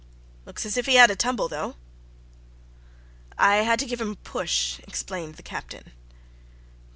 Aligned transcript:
"Looks 0.47 0.65
as 0.65 0.77
if 0.77 0.87
he 0.87 0.95
had 0.95 1.11
a 1.11 1.15
tumble, 1.15 1.47
though." 1.47 1.75
"I 3.37 3.57
had 3.57 3.77
to 3.77 3.85
give 3.85 4.01
him 4.01 4.13
a 4.13 4.25
push," 4.25 4.79
explained 4.79 5.35
the 5.35 5.43
Captain. 5.43 5.91